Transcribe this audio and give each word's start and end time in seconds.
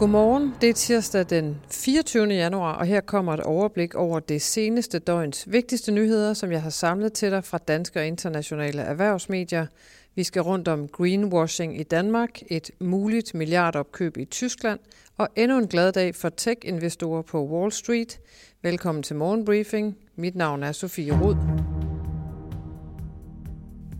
Godmorgen, 0.00 0.54
det 0.60 0.68
er 0.68 0.74
tirsdag 0.74 1.30
den 1.30 1.60
24. 1.70 2.26
januar, 2.26 2.72
og 2.72 2.86
her 2.86 3.00
kommer 3.00 3.34
et 3.34 3.40
overblik 3.40 3.94
over 3.94 4.20
det 4.20 4.42
seneste 4.42 4.98
døgns 4.98 5.52
vigtigste 5.52 5.92
nyheder, 5.92 6.34
som 6.34 6.52
jeg 6.52 6.62
har 6.62 6.70
samlet 6.70 7.12
til 7.12 7.30
dig 7.30 7.44
fra 7.44 7.58
danske 7.58 7.98
og 8.00 8.06
internationale 8.06 8.82
erhvervsmedier. 8.82 9.66
Vi 10.14 10.22
skal 10.22 10.42
rundt 10.42 10.68
om 10.68 10.88
greenwashing 10.88 11.80
i 11.80 11.82
Danmark, 11.82 12.38
et 12.48 12.70
muligt 12.78 13.34
milliardopkøb 13.34 14.16
i 14.16 14.24
Tyskland 14.24 14.78
og 15.18 15.28
endnu 15.36 15.58
en 15.58 15.68
glad 15.68 15.92
dag 15.92 16.14
for 16.14 16.28
tech-investorer 16.28 17.22
på 17.22 17.46
Wall 17.46 17.72
Street. 17.72 18.20
Velkommen 18.62 19.02
til 19.02 19.16
Morgenbriefing. 19.16 19.96
Mit 20.16 20.36
navn 20.36 20.62
er 20.62 20.72
Sofie 20.72 21.20
Rud. 21.20 21.36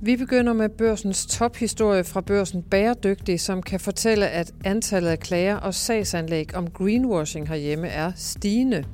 Vi 0.02 0.16
begynder 0.16 0.52
med 0.52 0.68
børsens 0.68 1.26
tophistorie 1.26 2.04
fra 2.04 2.20
børsen 2.20 2.62
Bæredygtig, 2.62 3.40
som 3.40 3.62
kan 3.62 3.80
fortælle, 3.80 4.28
at 4.28 4.52
antallet 4.64 5.10
af 5.10 5.18
klager 5.18 5.56
og 5.56 5.74
sagsanlæg 5.74 6.54
om 6.54 6.70
greenwashing 6.70 7.48
herhjemme 7.48 7.88
er 7.88 8.12
stigende. 8.16 8.84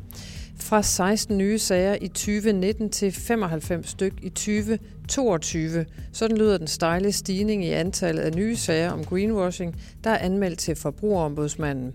Fra 0.59 0.83
16 0.83 1.39
nye 1.39 1.59
sager 1.59 1.97
i 2.01 2.09
2019 2.09 2.91
til 2.91 3.13
95 3.13 3.89
styk 3.89 4.13
i 4.23 4.29
2022. 4.29 5.87
Sådan 6.13 6.37
lyder 6.37 6.59
den 6.59 6.67
stejle 6.67 7.13
stigning 7.13 7.65
i 7.65 7.71
antallet 7.71 8.23
af 8.23 8.33
nye 8.33 8.57
sager 8.57 8.91
om 8.91 9.05
greenwashing, 9.05 9.77
der 10.05 10.11
er 10.11 10.19
anmeldt 10.19 10.59
til 10.59 10.77
forbrugerombudsmanden. 10.77 11.95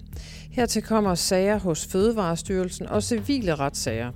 Hertil 0.51 0.81
kommer 0.81 1.15
sager 1.15 1.59
hos 1.59 1.85
Fødevarestyrelsen 1.85 2.87
og 2.87 3.03
civile 3.03 3.55
retssager. 3.55 4.11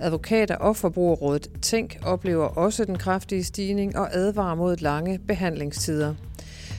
Advokater 0.00 0.56
og 0.56 0.76
Forbrugerrådet 0.76 1.50
Tænk 1.62 1.98
oplever 2.02 2.46
også 2.46 2.84
den 2.84 2.98
kraftige 2.98 3.44
stigning 3.44 3.96
og 3.96 4.16
advarer 4.16 4.54
mod 4.54 4.76
lange 4.76 5.18
behandlingstider. 5.18 6.14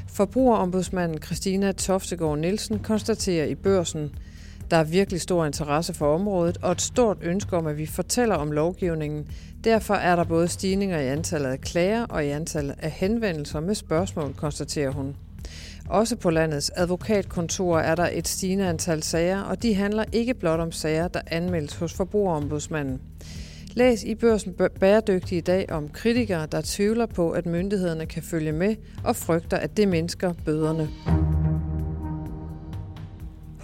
Forbrugerombudsmanden 0.07 1.21
Christina 1.21 1.71
Toftegård 1.71 2.39
Nielsen 2.39 2.79
konstaterer 2.79 3.45
i 3.45 3.55
børsen, 3.55 4.11
der 4.71 4.77
er 4.77 4.83
virkelig 4.83 5.21
stor 5.21 5.45
interesse 5.45 5.93
for 5.93 6.13
området 6.13 6.57
og 6.61 6.71
et 6.71 6.81
stort 6.81 7.17
ønske 7.21 7.57
om, 7.57 7.67
at 7.67 7.77
vi 7.77 7.85
fortæller 7.85 8.35
om 8.35 8.51
lovgivningen. 8.51 9.27
Derfor 9.63 9.93
er 9.93 10.15
der 10.15 10.23
både 10.23 10.47
stigninger 10.47 10.99
i 10.99 11.07
antallet 11.07 11.49
af 11.49 11.61
klager 11.61 12.05
og 12.05 12.25
i 12.25 12.29
antallet 12.29 12.75
af 12.79 12.91
henvendelser 12.91 13.59
med 13.59 13.75
spørgsmål, 13.75 14.33
konstaterer 14.33 14.91
hun. 14.91 15.15
Også 15.89 16.15
på 16.15 16.29
landets 16.29 16.71
advokatkontorer 16.75 17.81
er 17.81 17.95
der 17.95 18.09
et 18.13 18.27
stigende 18.27 18.67
antal 18.67 19.03
sager, 19.03 19.41
og 19.41 19.63
de 19.63 19.75
handler 19.75 20.03
ikke 20.11 20.33
blot 20.33 20.59
om 20.59 20.71
sager, 20.71 21.07
der 21.07 21.21
anmeldes 21.27 21.75
hos 21.75 21.93
forbrugerombudsmanden. 21.93 23.01
Læs 23.75 24.03
i 24.03 24.15
børsen 24.15 24.53
Bæredygtig 24.79 25.37
i 25.37 25.41
dag 25.41 25.71
om 25.71 25.89
kritikere, 25.89 26.45
der 26.45 26.61
tvivler 26.63 27.05
på, 27.05 27.31
at 27.31 27.45
myndighederne 27.45 28.05
kan 28.05 28.23
følge 28.23 28.51
med 28.51 28.75
og 29.03 29.15
frygter, 29.15 29.57
at 29.57 29.77
det 29.77 29.87
mindsker 29.87 30.33
bøderne. 30.45 30.89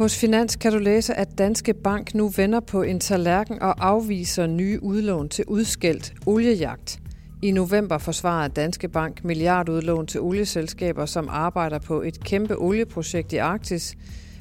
Hos 0.01 0.17
Finans 0.17 0.55
kan 0.55 0.71
du 0.71 0.77
læse, 0.77 1.13
at 1.13 1.37
Danske 1.37 1.73
Bank 1.73 2.15
nu 2.15 2.27
vender 2.27 2.59
på 2.59 2.81
en 2.81 2.99
tallerken 2.99 3.61
og 3.61 3.87
afviser 3.87 4.47
nye 4.47 4.83
udlån 4.83 5.29
til 5.29 5.45
udskældt 5.47 6.13
oliejagt. 6.25 6.99
I 7.41 7.51
november 7.51 7.97
forsvarede 7.97 8.53
Danske 8.53 8.87
Bank 8.87 9.23
milliardudlån 9.23 10.07
til 10.07 10.21
olieselskaber, 10.21 11.05
som 11.05 11.27
arbejder 11.29 11.79
på 11.79 12.01
et 12.01 12.23
kæmpe 12.23 12.57
olieprojekt 12.57 13.33
i 13.33 13.37
Arktis. 13.37 13.95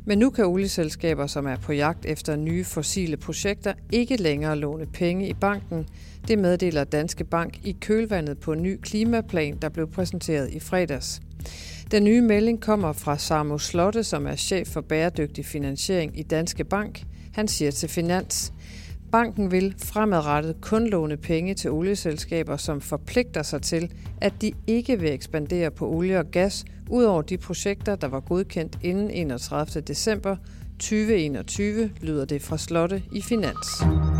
Men 0.04 0.18
nu 0.18 0.30
kan 0.30 0.46
olieselskaber, 0.46 1.26
som 1.26 1.46
er 1.46 1.56
på 1.56 1.72
jagt 1.72 2.06
efter 2.06 2.36
nye 2.36 2.64
fossile 2.64 3.16
projekter, 3.16 3.72
ikke 3.92 4.16
længere 4.16 4.56
låne 4.56 4.86
penge 4.86 5.28
i 5.28 5.34
banken. 5.34 5.86
Det 6.28 6.38
meddeler 6.38 6.84
Danske 6.84 7.24
Bank 7.24 7.58
i 7.64 7.76
kølvandet 7.80 8.38
på 8.38 8.52
en 8.52 8.62
ny 8.62 8.76
klimaplan, 8.82 9.58
der 9.62 9.68
blev 9.68 9.90
præsenteret 9.90 10.50
i 10.50 10.60
fredags. 10.60 11.20
Den 11.90 12.04
nye 12.04 12.20
melding 12.20 12.60
kommer 12.60 12.92
fra 12.92 13.18
Samu 13.18 13.58
Slotte, 13.58 14.04
som 14.04 14.26
er 14.26 14.36
chef 14.36 14.68
for 14.68 14.80
bæredygtig 14.80 15.46
finansiering 15.46 16.18
i 16.18 16.22
Danske 16.22 16.64
Bank. 16.64 17.02
Han 17.34 17.48
siger 17.48 17.70
til 17.70 17.88
Finans, 17.88 18.52
Banken 19.12 19.50
vil 19.50 19.74
fremadrettet 19.78 20.56
kun 20.60 20.86
låne 20.86 21.16
penge 21.16 21.54
til 21.54 21.70
olieselskaber, 21.70 22.56
som 22.56 22.80
forpligter 22.80 23.42
sig 23.42 23.62
til, 23.62 23.92
at 24.20 24.32
de 24.42 24.52
ikke 24.66 25.00
vil 25.00 25.12
ekspandere 25.12 25.70
på 25.70 25.88
olie 25.88 26.18
og 26.18 26.30
gas, 26.30 26.64
udover 26.90 27.22
de 27.22 27.38
projekter, 27.38 27.96
der 27.96 28.08
var 28.08 28.20
godkendt 28.20 28.78
inden 28.82 29.10
31. 29.10 29.82
december 29.82 30.36
2021, 30.78 31.90
lyder 32.00 32.24
det 32.24 32.42
fra 32.42 32.58
Slotte 32.58 33.02
i 33.12 33.22
Finans. 33.22 34.19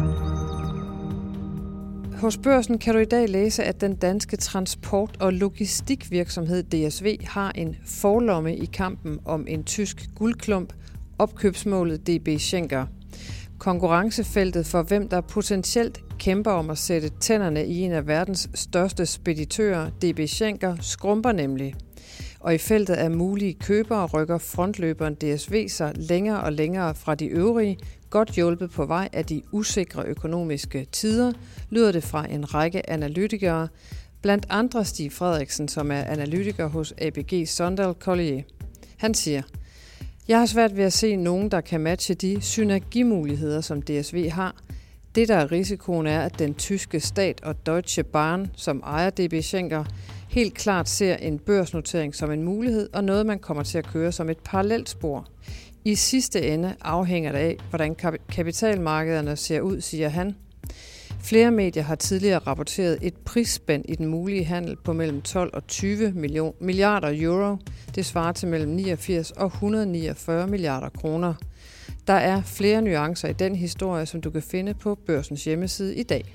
Hos 2.20 2.38
børsen 2.38 2.78
kan 2.78 2.94
du 2.94 3.00
i 3.00 3.04
dag 3.04 3.28
læse, 3.28 3.64
at 3.64 3.80
den 3.80 3.96
danske 3.96 4.36
transport- 4.36 5.16
og 5.20 5.32
logistikvirksomhed 5.32 6.62
DSV 6.62 7.16
har 7.24 7.52
en 7.54 7.76
forlomme 7.86 8.56
i 8.56 8.64
kampen 8.64 9.18
om 9.24 9.46
en 9.48 9.64
tysk 9.64 10.10
guldklump, 10.14 10.72
opkøbsmålet 11.18 12.06
DB 12.06 12.28
Schenker– 12.38 12.86
konkurrencefeltet 13.58 14.66
for 14.66 14.82
hvem 14.82 15.08
der 15.08 15.20
potentielt 15.20 16.00
kæmper 16.18 16.50
om 16.50 16.70
at 16.70 16.78
sætte 16.78 17.10
tænderne 17.20 17.66
i 17.66 17.80
en 17.80 17.92
af 17.92 18.06
verdens 18.06 18.50
største 18.54 19.06
speditører, 19.06 19.90
DB 19.90 20.20
Schenker, 20.28 20.76
skrumper 20.80 21.32
nemlig. 21.32 21.74
Og 22.40 22.54
i 22.54 22.58
feltet 22.58 22.94
af 22.94 23.10
mulige 23.10 23.54
købere 23.54 24.06
rykker 24.06 24.38
frontløberen 24.38 25.14
DSV 25.14 25.68
sig 25.68 25.92
længere 25.96 26.40
og 26.40 26.52
længere 26.52 26.94
fra 26.94 27.14
de 27.14 27.26
øvrige, 27.26 27.78
godt 28.10 28.30
hjulpet 28.30 28.70
på 28.70 28.86
vej 28.86 29.08
af 29.12 29.24
de 29.24 29.42
usikre 29.52 30.04
økonomiske 30.04 30.86
tider, 30.92 31.32
lyder 31.70 31.92
det 31.92 32.04
fra 32.04 32.26
en 32.30 32.54
række 32.54 32.90
analytikere, 32.90 33.68
blandt 34.22 34.46
andre 34.50 34.84
Stig 34.84 35.12
Frederiksen, 35.12 35.68
som 35.68 35.90
er 35.90 36.04
analytiker 36.04 36.66
hos 36.66 36.94
ABG 36.98 37.48
Sundal 37.48 37.94
Collier. 37.94 38.42
Han 38.96 39.14
siger, 39.14 39.42
jeg 40.28 40.38
har 40.38 40.46
svært 40.46 40.76
ved 40.76 40.84
at 40.84 40.92
se 40.92 41.16
nogen, 41.16 41.50
der 41.50 41.60
kan 41.60 41.80
matche 41.80 42.14
de 42.14 42.40
synergimuligheder, 42.40 43.60
som 43.60 43.82
DSV 43.82 44.28
har. 44.30 44.54
Det, 45.14 45.28
der 45.28 45.36
er 45.36 45.52
risikoen, 45.52 46.06
er, 46.06 46.20
at 46.20 46.38
den 46.38 46.54
tyske 46.54 47.00
stat 47.00 47.40
og 47.42 47.66
Deutsche 47.66 48.02
Bahn, 48.02 48.50
som 48.56 48.82
ejer 48.86 49.10
DB 49.10 49.42
Schenker, 49.42 49.84
helt 50.30 50.54
klart 50.54 50.88
ser 50.88 51.16
en 51.16 51.38
børsnotering 51.38 52.14
som 52.14 52.30
en 52.30 52.42
mulighed 52.42 52.88
og 52.92 53.04
noget, 53.04 53.26
man 53.26 53.38
kommer 53.38 53.62
til 53.62 53.78
at 53.78 53.86
køre 53.86 54.12
som 54.12 54.30
et 54.30 54.38
parallelt 54.38 54.88
spor. 54.88 55.26
I 55.84 55.94
sidste 55.94 56.42
ende 56.42 56.74
afhænger 56.80 57.32
det 57.32 57.38
af, 57.38 57.56
hvordan 57.70 57.96
kapitalmarkederne 58.28 59.36
ser 59.36 59.60
ud, 59.60 59.80
siger 59.80 60.08
han. 60.08 60.34
Flere 61.20 61.50
medier 61.50 61.82
har 61.82 61.94
tidligere 61.94 62.38
rapporteret 62.38 62.98
et 63.02 63.14
prisspænd 63.16 63.84
i 63.88 63.94
den 63.94 64.06
mulige 64.06 64.44
handel 64.44 64.76
på 64.84 64.92
mellem 64.92 65.22
12 65.22 65.50
og 65.54 65.66
20 65.66 66.12
million, 66.12 66.54
milliarder 66.60 67.10
euro. 67.14 67.56
Det 67.94 68.06
svarer 68.06 68.32
til 68.32 68.48
mellem 68.48 68.70
89 68.70 69.30
og 69.30 69.46
149 69.46 70.46
milliarder 70.46 70.88
kroner. 70.88 71.34
Der 72.06 72.12
er 72.12 72.42
flere 72.42 72.82
nuancer 72.82 73.28
i 73.28 73.32
den 73.32 73.54
historie, 73.54 74.06
som 74.06 74.20
du 74.20 74.30
kan 74.30 74.42
finde 74.42 74.74
på 74.74 74.94
børsens 74.94 75.44
hjemmeside 75.44 75.94
i 75.94 76.02
dag. 76.02 76.34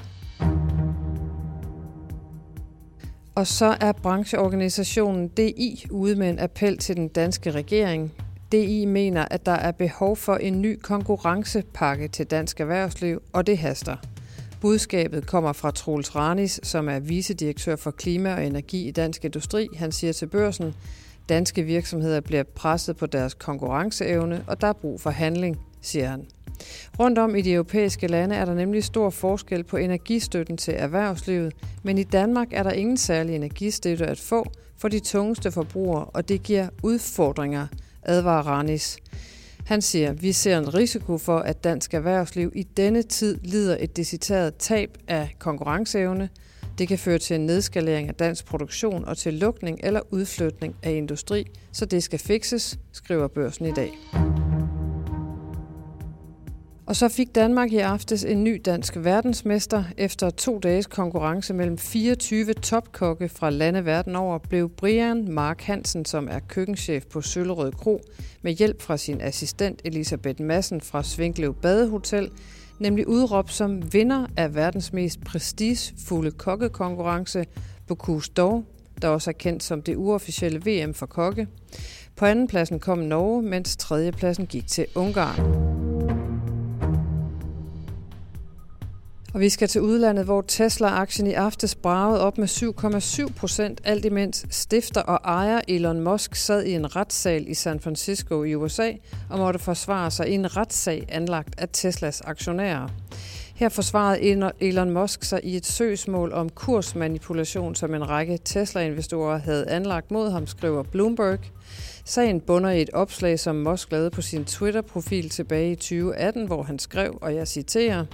Og 3.35 3.47
så 3.47 3.77
er 3.81 3.91
brancheorganisationen 3.91 5.27
DI 5.27 5.85
ude 5.91 6.15
med 6.15 6.29
en 6.29 6.39
appel 6.39 6.77
til 6.77 6.95
den 6.95 7.07
danske 7.07 7.51
regering. 7.51 8.13
DI 8.51 8.85
mener, 8.85 9.25
at 9.31 9.45
der 9.45 9.51
er 9.51 9.71
behov 9.71 10.15
for 10.15 10.35
en 10.35 10.61
ny 10.61 10.79
konkurrencepakke 10.81 12.07
til 12.07 12.25
dansk 12.25 12.59
erhvervsliv, 12.59 13.21
og 13.33 13.47
det 13.47 13.57
haster. 13.57 13.95
Budskabet 14.61 15.27
kommer 15.27 15.53
fra 15.53 15.71
Troels 15.71 16.15
Ranis, 16.15 16.59
som 16.63 16.89
er 16.89 16.99
vicedirektør 16.99 17.75
for 17.75 17.91
klima 17.91 18.33
og 18.35 18.45
energi 18.45 18.87
i 18.87 18.91
Dansk 18.91 19.25
Industri. 19.25 19.67
Han 19.77 19.91
siger 19.91 20.13
til 20.13 20.27
børsen, 20.27 20.73
danske 21.29 21.63
virksomheder 21.63 22.21
bliver 22.21 22.43
presset 22.43 22.97
på 22.97 23.05
deres 23.05 23.33
konkurrenceevne, 23.33 24.43
og 24.47 24.61
der 24.61 24.67
er 24.67 24.73
brug 24.73 25.01
for 25.01 25.09
handling, 25.09 25.59
siger 25.81 26.09
han. 26.09 26.25
Rundt 26.99 27.19
om 27.19 27.35
i 27.35 27.41
de 27.41 27.53
europæiske 27.53 28.07
lande 28.07 28.35
er 28.35 28.45
der 28.45 28.53
nemlig 28.53 28.83
stor 28.83 29.09
forskel 29.09 29.63
på 29.63 29.77
energistøtten 29.77 30.57
til 30.57 30.73
erhvervslivet, 30.77 31.53
men 31.83 31.97
i 31.97 32.03
Danmark 32.03 32.47
er 32.51 32.63
der 32.63 32.71
ingen 32.71 32.97
særlig 32.97 33.35
energistøtte 33.35 34.05
at 34.05 34.19
få 34.19 34.45
for 34.77 34.87
de 34.87 34.99
tungeste 34.99 35.51
forbrugere, 35.51 36.05
og 36.05 36.29
det 36.29 36.43
giver 36.43 36.67
udfordringer, 36.83 37.67
advarer 38.03 38.43
Ranis. 38.43 38.97
Han 39.65 39.81
siger, 39.81 40.13
vi 40.13 40.31
ser 40.31 40.57
en 40.57 40.73
risiko 40.73 41.17
for, 41.17 41.37
at 41.37 41.63
dansk 41.63 41.93
erhvervsliv 41.93 42.51
i 42.55 42.63
denne 42.63 43.01
tid 43.01 43.37
lider 43.43 43.77
et 43.79 43.97
decideret 43.97 44.55
tab 44.55 44.97
af 45.07 45.35
konkurrenceevne. 45.39 46.29
Det 46.77 46.87
kan 46.87 46.99
føre 46.99 47.17
til 47.17 47.35
en 47.35 47.45
nedskalering 47.45 48.09
af 48.09 48.15
dansk 48.15 48.45
produktion 48.45 49.05
og 49.05 49.17
til 49.17 49.33
lukning 49.33 49.79
eller 49.83 50.01
udflytning 50.11 50.75
af 50.83 50.91
industri, 50.91 51.45
så 51.71 51.85
det 51.85 52.03
skal 52.03 52.19
fikses, 52.19 52.79
skriver 52.91 53.27
børsen 53.27 53.65
i 53.65 53.71
dag. 53.71 53.91
Og 56.95 56.99
så 56.99 57.09
fik 57.09 57.35
Danmark 57.35 57.71
i 57.71 57.77
aftes 57.77 58.23
en 58.23 58.43
ny 58.43 58.61
dansk 58.65 58.97
verdensmester. 58.97 59.83
Efter 59.97 60.29
to 60.29 60.59
dages 60.59 60.87
konkurrence 60.87 61.53
mellem 61.53 61.77
24 61.77 62.53
topkokke 62.53 63.29
fra 63.29 63.49
lande 63.49 63.85
verden 63.85 64.15
over, 64.15 64.37
blev 64.37 64.69
Brian 64.69 65.31
Mark 65.31 65.61
Hansen, 65.61 66.05
som 66.05 66.27
er 66.31 66.39
køkkenchef 66.39 67.05
på 67.05 67.21
Søllerød 67.21 67.71
Kro, 67.71 68.01
med 68.41 68.53
hjælp 68.53 68.81
fra 68.81 68.97
sin 68.97 69.21
assistent 69.21 69.81
Elisabeth 69.85 70.41
Madsen 70.43 70.81
fra 70.81 71.03
Svinklev 71.03 71.53
Badehotel, 71.53 72.29
nemlig 72.79 73.07
udråbt 73.07 73.53
som 73.53 73.93
vinder 73.93 74.25
af 74.37 74.55
verdens 74.55 74.93
mest 74.93 75.19
prestigefulde 75.25 76.31
kokkekonkurrence 76.31 77.45
Bocuse 77.87 78.31
d'Or, 78.39 78.63
der 79.01 79.07
også 79.07 79.29
er 79.29 79.35
kendt 79.39 79.63
som 79.63 79.81
det 79.81 79.95
uofficielle 79.95 80.61
VM 80.65 80.93
for 80.93 81.05
kokke. 81.05 81.47
På 82.15 82.25
andenpladsen 82.25 82.79
kom 82.79 82.97
Norge, 82.97 83.41
mens 83.41 83.77
tredjepladsen 83.77 84.45
gik 84.45 84.67
til 84.67 84.85
Ungarn. 84.95 85.64
Og 89.35 89.41
vi 89.41 89.49
skal 89.49 89.67
til 89.67 89.81
udlandet, 89.81 90.25
hvor 90.25 90.41
Tesla-aktien 90.41 91.27
i 91.27 91.33
aftes 91.33 91.75
bragede 91.75 92.21
op 92.21 92.37
med 92.37 92.47
7,7 93.27 93.33
procent, 93.33 93.81
alt 93.83 94.05
imens 94.05 94.45
stifter 94.49 95.01
og 95.01 95.19
ejer 95.23 95.61
Elon 95.67 96.01
Musk 96.01 96.35
sad 96.35 96.63
i 96.63 96.71
en 96.71 96.95
retssal 96.95 97.47
i 97.47 97.53
San 97.53 97.79
Francisco 97.79 98.43
i 98.43 98.55
USA 98.55 98.91
og 99.29 99.37
måtte 99.37 99.59
forsvare 99.59 100.11
sig 100.11 100.29
i 100.29 100.33
en 100.33 100.57
retssag 100.57 101.05
anlagt 101.09 101.55
af 101.57 101.67
Teslas 101.73 102.21
aktionærer. 102.21 102.87
Her 103.55 103.69
forsvarede 103.69 104.51
Elon 104.59 104.91
Musk 104.91 105.23
sig 105.23 105.39
i 105.43 105.55
et 105.55 105.65
søgsmål 105.65 106.33
om 106.33 106.49
kursmanipulation, 106.49 107.75
som 107.75 107.93
en 107.93 108.09
række 108.09 108.39
Tesla-investorer 108.45 109.37
havde 109.37 109.69
anlagt 109.69 110.11
mod 110.11 110.31
ham, 110.31 110.47
skriver 110.47 110.83
Bloomberg. 110.83 111.39
Sagen 112.05 112.41
bunder 112.41 112.69
i 112.69 112.81
et 112.81 112.89
opslag, 112.93 113.39
som 113.39 113.55
Musk 113.55 113.91
lavede 113.91 114.09
på 114.09 114.21
sin 114.21 114.45
Twitter-profil 114.45 115.29
tilbage 115.29 115.71
i 115.71 115.75
2018, 115.75 116.47
hvor 116.47 116.63
han 116.63 116.79
skrev, 116.79 117.17
og 117.21 117.35
jeg 117.35 117.47
citerer, 117.47 118.05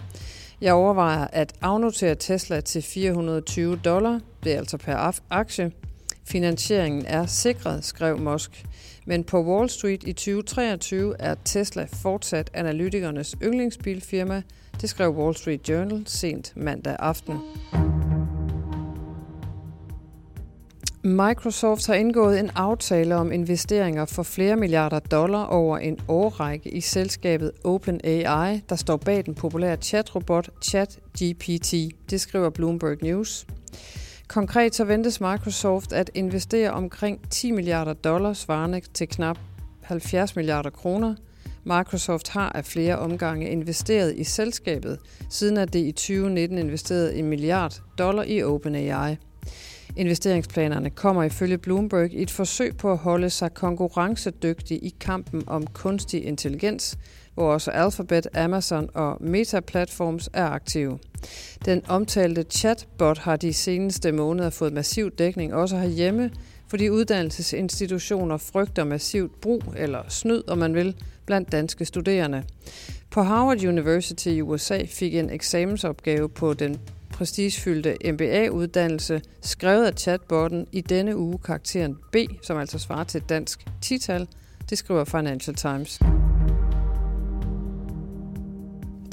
jeg 0.61 0.73
overvejer 0.73 1.27
at 1.31 1.53
afnotere 1.61 2.15
Tesla 2.15 2.61
til 2.61 2.81
420 2.81 3.75
dollar, 3.75 4.19
det 4.43 4.53
er 4.53 4.57
altså 4.57 4.77
per 4.77 5.19
aktie. 5.29 5.71
Finansieringen 6.23 7.05
er 7.05 7.25
sikret, 7.25 7.85
skrev 7.85 8.19
Musk. 8.19 8.65
Men 9.05 9.23
på 9.23 9.43
Wall 9.43 9.69
Street 9.69 10.03
i 10.03 10.13
2023 10.13 11.15
er 11.19 11.35
Tesla 11.45 11.87
fortsat 12.03 12.49
analytikernes 12.53 13.35
yndlingsbilfirma, 13.43 14.41
det 14.81 14.89
skrev 14.89 15.09
Wall 15.09 15.35
Street 15.35 15.69
Journal 15.69 16.03
sent 16.07 16.53
mandag 16.55 16.95
aften. 16.99 17.35
Microsoft 21.03 21.87
har 21.87 21.93
indgået 21.93 22.39
en 22.39 22.49
aftale 22.55 23.15
om 23.15 23.31
investeringer 23.31 24.05
for 24.05 24.23
flere 24.23 24.55
milliarder 24.55 24.99
dollar 24.99 25.43
over 25.43 25.77
en 25.77 25.99
årrække 26.07 26.69
i 26.69 26.81
selskabet 26.81 27.51
OpenAI, 27.63 28.61
der 28.69 28.75
står 28.75 28.97
bag 28.97 29.25
den 29.25 29.35
populære 29.35 29.75
chatrobot 29.75 30.49
ChatGPT. 30.63 31.73
Det 32.09 32.21
skriver 32.21 32.49
Bloomberg 32.49 32.97
News. 33.01 33.47
Konkret 34.27 34.75
så 34.75 34.83
ventes 34.83 35.21
Microsoft 35.21 35.93
at 35.93 36.11
investere 36.13 36.71
omkring 36.71 37.29
10 37.29 37.51
milliarder 37.51 37.93
dollars, 37.93 38.37
svarende 38.37 38.81
til 38.93 39.07
knap 39.07 39.39
70 39.81 40.35
milliarder 40.35 40.69
kroner. 40.69 41.15
Microsoft 41.63 42.29
har 42.29 42.49
af 42.49 42.65
flere 42.65 42.97
omgange 42.97 43.49
investeret 43.49 44.15
i 44.15 44.23
selskabet, 44.23 44.99
siden 45.29 45.57
at 45.57 45.73
det 45.73 45.79
i 45.79 45.91
2019 45.91 46.57
investerede 46.57 47.15
en 47.15 47.25
milliard 47.25 47.81
dollar 47.97 48.23
i 48.23 48.43
OpenAI. 48.43 49.17
Investeringsplanerne 49.95 50.89
kommer 50.89 51.23
ifølge 51.23 51.57
Bloomberg 51.57 52.13
i 52.13 52.21
et 52.21 52.31
forsøg 52.31 52.77
på 52.77 52.91
at 52.91 52.97
holde 52.97 53.29
sig 53.29 53.53
konkurrencedygtig 53.53 54.83
i 54.83 54.95
kampen 54.99 55.43
om 55.47 55.67
kunstig 55.67 56.25
intelligens, 56.25 56.97
hvor 57.33 57.53
også 57.53 57.71
Alphabet, 57.71 58.27
Amazon 58.33 58.89
og 58.93 59.17
Meta 59.19 59.59
Platforms 59.59 60.29
er 60.33 60.45
aktive. 60.45 60.99
Den 61.65 61.81
omtalte 61.87 62.43
chatbot 62.43 63.17
har 63.17 63.35
de 63.35 63.53
seneste 63.53 64.11
måneder 64.11 64.49
fået 64.49 64.73
massiv 64.73 65.11
dækning 65.11 65.53
også 65.53 65.77
herhjemme, 65.77 66.31
fordi 66.67 66.89
uddannelsesinstitutioner 66.89 68.37
frygter 68.37 68.83
massivt 68.83 69.41
brug 69.41 69.63
eller 69.77 69.99
snyd, 70.09 70.43
om 70.47 70.57
man 70.57 70.75
vil, 70.75 70.95
blandt 71.25 71.51
danske 71.51 71.85
studerende. 71.85 72.43
På 73.09 73.21
Harvard 73.21 73.65
University 73.65 74.27
i 74.27 74.41
USA 74.41 74.85
fik 74.85 75.15
en 75.15 75.29
eksamensopgave 75.29 76.29
på 76.29 76.53
den 76.53 76.79
prestigefyldte 77.13 77.97
MBA-uddannelse, 78.11 79.21
skrevet 79.41 79.85
af 79.85 79.93
chatbotten 79.93 80.67
i 80.71 80.81
denne 80.81 81.17
uge 81.17 81.37
karakteren 81.37 81.97
B, 82.11 82.15
som 82.41 82.57
altså 82.57 82.79
svarer 82.79 83.03
til 83.03 83.17
et 83.17 83.29
dansk 83.29 83.65
tital, 83.81 84.27
det 84.69 84.77
skriver 84.77 85.03
Financial 85.03 85.55
Times. 85.55 85.99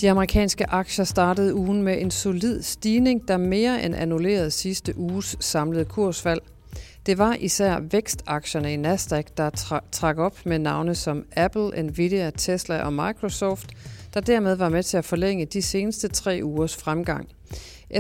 De 0.00 0.10
amerikanske 0.10 0.70
aktier 0.70 1.04
startede 1.04 1.54
ugen 1.54 1.82
med 1.82 2.00
en 2.02 2.10
solid 2.10 2.62
stigning, 2.62 3.28
der 3.28 3.36
mere 3.36 3.84
end 3.84 3.94
annullerede 3.94 4.50
sidste 4.50 4.98
uges 4.98 5.36
samlede 5.40 5.84
kursfald. 5.84 6.40
Det 7.06 7.18
var 7.18 7.36
især 7.40 7.80
vækstaktierne 7.80 8.72
i 8.72 8.76
Nasdaq, 8.76 9.26
der 9.36 9.50
trak 9.92 10.18
op 10.18 10.46
med 10.46 10.58
navne 10.58 10.94
som 10.94 11.24
Apple, 11.36 11.82
Nvidia, 11.82 12.30
Tesla 12.30 12.82
og 12.82 12.92
Microsoft, 12.92 13.66
der 14.14 14.20
dermed 14.20 14.54
var 14.54 14.68
med 14.68 14.82
til 14.82 14.96
at 14.96 15.04
forlænge 15.04 15.46
de 15.46 15.62
seneste 15.62 16.08
tre 16.08 16.40
ugers 16.42 16.76
fremgang. 16.76 17.28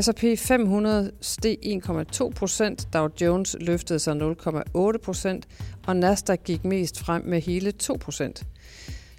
S&P 0.00 0.38
500 0.38 1.10
steg 1.20 1.58
1,2 1.64 2.30
procent, 2.30 2.88
Dow 2.92 3.08
Jones 3.20 3.56
løftede 3.60 3.98
sig 3.98 4.12
0,8 4.12 4.98
procent, 5.02 5.48
og 5.86 5.96
Nasdaq 5.96 6.40
gik 6.44 6.64
mest 6.64 6.98
frem 6.98 7.22
med 7.24 7.40
hele 7.40 7.70
2 7.72 7.96
procent. 8.00 8.46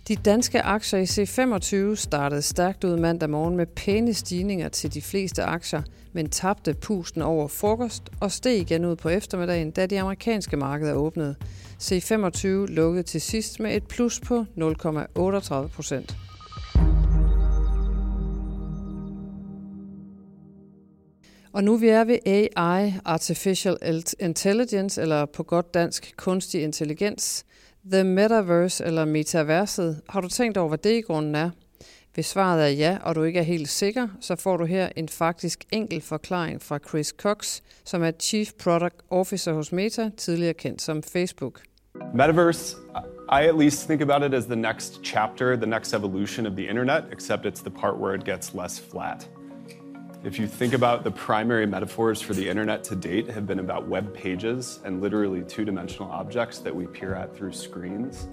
De 0.07 0.15
danske 0.15 0.61
aktier 0.61 0.99
i 0.99 1.03
C25 1.03 1.95
startede 1.95 2.41
stærkt 2.41 2.83
ud 2.83 2.97
mandag 2.97 3.29
morgen 3.29 3.57
med 3.57 3.65
pæne 3.65 4.13
stigninger 4.13 4.69
til 4.69 4.93
de 4.93 5.01
fleste 5.01 5.43
aktier, 5.43 5.81
men 6.13 6.29
tabte 6.29 6.73
pusten 6.73 7.21
over 7.21 7.47
frokost 7.47 8.03
og 8.21 8.31
steg 8.31 8.57
igen 8.57 8.85
ud 8.85 8.95
på 8.95 9.09
eftermiddagen, 9.09 9.71
da 9.71 9.85
de 9.85 9.99
amerikanske 9.99 10.57
markeder 10.57 10.93
åbnede. 10.93 11.35
C25 11.81 12.47
lukkede 12.47 13.03
til 13.03 13.21
sidst 13.21 13.59
med 13.59 13.75
et 13.75 13.87
plus 13.87 14.19
på 14.19 14.45
0,38 14.57 15.67
procent. 15.67 16.17
Og 21.53 21.63
nu 21.63 21.77
vi 21.77 21.87
er 21.87 22.03
ved 22.03 22.17
AI, 22.25 22.93
Artificial 23.05 23.77
Intelligence, 24.19 25.01
eller 25.01 25.25
på 25.25 25.43
godt 25.43 25.73
dansk 25.73 26.13
kunstig 26.17 26.63
intelligens, 26.63 27.45
The 27.91 28.03
Metaverse 28.03 28.85
eller 28.85 29.05
Metaverset. 29.05 30.01
Har 30.09 30.21
du 30.21 30.27
tænkt 30.27 30.57
over, 30.57 30.67
hvad 30.67 30.77
det 30.77 30.97
i 30.97 31.01
grunden 31.01 31.35
er? 31.35 31.49
Hvis 32.13 32.25
svaret 32.25 32.63
er 32.63 32.67
ja, 32.67 32.97
og 33.03 33.15
du 33.15 33.23
ikke 33.23 33.39
er 33.39 33.43
helt 33.43 33.69
sikker, 33.69 34.07
så 34.21 34.35
får 34.35 34.57
du 34.57 34.65
her 34.65 34.89
en 34.95 35.09
faktisk 35.09 35.65
enkel 35.71 36.01
forklaring 36.01 36.61
fra 36.61 36.79
Chris 36.89 37.07
Cox, 37.07 37.59
som 37.85 38.03
er 38.03 38.11
Chief 38.19 38.47
Product 38.59 38.95
Officer 39.09 39.53
hos 39.53 39.71
Meta, 39.71 40.09
tidligere 40.17 40.53
kendt 40.53 40.81
som 40.81 41.03
Facebook. 41.03 41.61
Metaverse, 42.15 42.75
I 43.31 43.47
at 43.47 43.55
least 43.59 43.85
think 43.85 44.01
about 44.01 44.31
it 44.31 44.33
as 44.33 44.45
the 44.45 44.55
next 44.55 45.03
chapter, 45.03 45.55
the 45.55 45.65
next 45.65 45.93
evolution 45.93 46.45
of 46.45 46.53
the 46.53 46.69
internet, 46.69 47.03
except 47.11 47.45
it's 47.45 47.61
the 47.61 47.71
part 47.81 47.97
where 47.99 48.15
it 48.15 48.25
gets 48.25 48.53
less 48.53 48.81
flat. 48.91 49.38
If 50.21 50.37
you 50.37 50.47
think 50.47 50.73
about 50.73 51.05
the 51.05 51.11
primary 51.11 51.65
metaphors 51.65 52.21
for 52.21 52.33
the 52.33 52.49
internet 52.49 52.83
to 52.85 52.95
date 52.95 53.29
have 53.29 53.47
been 53.47 53.59
about 53.59 53.87
web 53.87 54.13
pages 54.13 54.81
and 54.83 55.01
literally 55.01 55.43
two-dimensional 55.43 56.11
objects 56.11 56.59
that 56.59 56.75
we 56.75 56.87
peer 56.87 57.15
at 57.15 57.33
through 57.33 57.53
screens. 57.53 58.27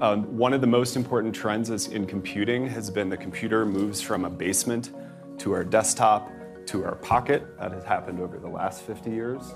Um, 0.00 0.36
one 0.36 0.52
of 0.52 0.60
the 0.60 0.66
most 0.66 0.96
important 0.96 1.32
trends 1.32 1.70
is 1.70 1.86
in 1.86 2.06
computing 2.06 2.66
has 2.66 2.90
been 2.90 3.08
the 3.08 3.16
computer 3.16 3.64
moves 3.64 4.00
from 4.00 4.24
a 4.24 4.30
basement 4.30 4.90
to 5.38 5.52
our 5.52 5.62
desktop 5.62 6.28
to 6.66 6.84
our 6.84 6.96
pocket. 6.96 7.56
That 7.60 7.70
has 7.70 7.84
happened 7.84 8.18
over 8.18 8.38
the 8.40 8.48
last 8.48 8.82
50 8.82 9.08
years. 9.08 9.54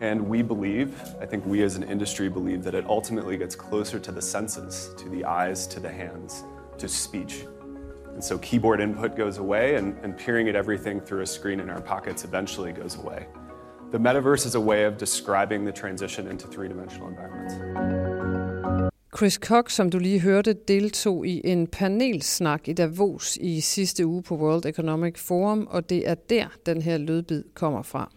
And 0.00 0.28
we 0.28 0.42
believe, 0.42 0.96
I 1.20 1.26
think 1.26 1.44
we 1.44 1.64
as 1.64 1.74
an 1.74 1.82
industry 1.82 2.28
believe, 2.28 2.62
that 2.62 2.74
it 2.76 2.86
ultimately 2.86 3.36
gets 3.36 3.56
closer 3.56 3.98
to 3.98 4.12
the 4.12 4.22
senses, 4.22 4.94
to 4.98 5.08
the 5.08 5.24
eyes, 5.24 5.66
to 5.68 5.80
the 5.80 5.90
hands, 5.90 6.44
to 6.78 6.86
speech. 6.86 7.46
And 8.14 8.24
so 8.24 8.38
keyboard 8.38 8.80
input 8.80 9.16
goes 9.16 9.38
away, 9.38 9.76
and, 9.76 9.94
and 10.04 10.16
peering 10.16 10.48
at 10.48 10.54
everything 10.54 11.00
through 11.00 11.22
a 11.22 11.26
screen 11.26 11.60
in 11.60 11.68
our 11.70 11.80
pockets 11.80 12.24
eventually 12.24 12.72
goes 12.72 12.96
away. 13.04 13.26
The 13.92 13.98
metaverse 13.98 14.46
is 14.46 14.54
a 14.54 14.60
way 14.60 14.86
of 14.86 14.96
describing 14.98 15.64
the 15.64 15.72
transition 15.72 16.28
into 16.28 16.46
three-dimensional 16.48 17.08
environments. 17.08 17.54
Chris 19.16 19.34
Cox, 19.34 19.74
som 19.74 19.90
du 19.90 19.98
lige 19.98 20.20
hørte, 20.20 20.52
deltog 20.52 21.26
i 21.26 21.40
en 21.44 21.66
panelsnak 21.66 22.68
i 22.68 22.72
Davos 22.72 23.36
i 23.36 23.60
sidste 23.60 24.06
uge 24.06 24.22
på 24.22 24.36
World 24.36 24.66
Economic 24.66 25.18
Forum, 25.18 25.66
og 25.70 25.90
det 25.90 26.08
er 26.08 26.14
der, 26.14 26.46
den 26.66 26.82
her 26.82 26.98
lydbid 26.98 27.44
kommer 27.54 27.82
fra. 27.82 28.10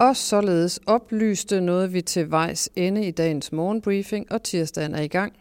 Og 0.00 0.16
således 0.16 0.80
oplyste 0.86 1.60
noget 1.60 1.92
vi 1.92 2.00
til 2.00 2.30
vejs 2.30 2.70
ende 2.76 3.06
i 3.06 3.10
dagens 3.10 3.52
morgenbriefing, 3.52 4.32
og 4.32 4.42
tirsdagen 4.42 4.94
er 4.94 5.02
i 5.02 5.08
gang. 5.08 5.32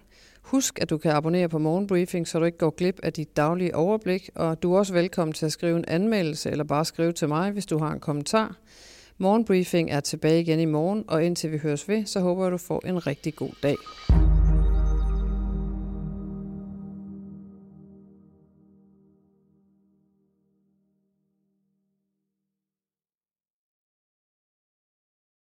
Husk, 0.41 0.79
at 0.81 0.89
du 0.89 0.97
kan 0.97 1.11
abonnere 1.11 1.49
på 1.49 1.57
Morgenbriefing, 1.57 2.27
så 2.27 2.39
du 2.39 2.45
ikke 2.45 2.57
går 2.57 2.69
glip 2.69 2.99
af 3.03 3.13
dit 3.13 3.37
daglige 3.37 3.75
overblik, 3.75 4.29
og 4.35 4.63
du 4.63 4.73
er 4.73 4.77
også 4.77 4.93
velkommen 4.93 5.33
til 5.33 5.45
at 5.45 5.51
skrive 5.51 5.77
en 5.77 5.85
anmeldelse 5.87 6.51
eller 6.51 6.63
bare 6.63 6.85
skrive 6.85 7.11
til 7.11 7.27
mig, 7.27 7.51
hvis 7.51 7.65
du 7.65 7.77
har 7.77 7.91
en 7.91 7.99
kommentar. 7.99 8.55
Morgenbriefing 9.17 9.91
er 9.91 9.99
tilbage 9.99 10.41
igen 10.41 10.59
i 10.59 10.65
morgen, 10.65 11.03
og 11.07 11.23
indtil 11.23 11.51
vi 11.51 11.57
høres 11.57 11.87
ved, 11.89 12.05
så 12.05 12.19
håber 12.19 12.43
jeg, 12.43 12.51
du 12.51 12.57
får 12.57 12.81
en 12.85 13.07
rigtig 13.07 13.35
god 13.35 13.51
dag. 13.63 13.75